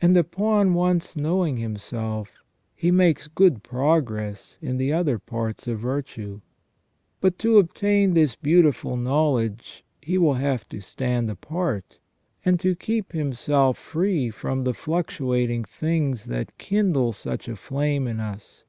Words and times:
And 0.00 0.16
upon 0.16 0.72
once 0.72 1.14
knowing 1.14 1.58
himself, 1.58 2.42
he 2.74 2.90
makes 2.90 3.28
good 3.28 3.62
progress 3.62 4.58
in 4.62 4.78
the 4.78 4.94
other 4.94 5.18
parts 5.18 5.68
of 5.68 5.78
virtue. 5.78 6.40
But 7.20 7.38
to 7.40 7.58
obtain 7.58 8.14
this 8.14 8.34
beautiful 8.34 8.96
knowledge 8.96 9.84
he 10.00 10.16
will 10.16 10.32
have 10.40 10.66
to 10.70 10.80
stand 10.80 11.28
apart, 11.30 11.98
and 12.46 12.58
to 12.60 12.74
keep 12.74 13.12
himself 13.12 13.76
free 13.76 14.30
from 14.30 14.62
the 14.62 14.72
fluctuating 14.72 15.64
things 15.64 16.24
that 16.24 16.56
kindle 16.56 17.12
such 17.12 17.46
a 17.46 17.54
flame 17.54 18.06
in 18.06 18.20
us. 18.20 18.64